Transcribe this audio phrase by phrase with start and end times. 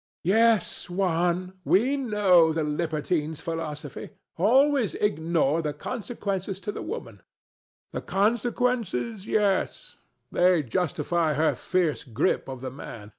[0.25, 0.35] ANA.
[0.35, 4.09] Yes, Juan: we know the libertine's philosophy.
[4.35, 7.17] Always ignore the consequences to the woman.
[7.17, 7.23] DON JUAN.
[7.91, 9.97] The consequences, yes:
[10.31, 13.09] they justify her fierce grip of the man.